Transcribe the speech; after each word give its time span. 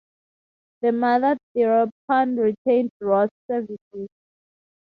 The 0.81 0.93
mother 0.93 1.37
thereupon 1.53 2.35
retained 2.35 2.89
Ross's 3.01 3.29
services. 3.45 4.07